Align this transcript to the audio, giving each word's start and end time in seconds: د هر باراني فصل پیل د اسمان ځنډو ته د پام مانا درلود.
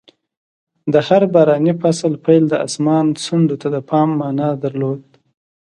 د 0.93 0.95
هر 1.07 1.23
باراني 1.33 1.73
فصل 1.81 2.13
پیل 2.25 2.43
د 2.49 2.53
اسمان 2.67 3.05
ځنډو 3.23 3.55
ته 3.61 3.67
د 3.75 3.77
پام 3.89 4.09
مانا 4.19 4.49
درلود. 4.63 5.01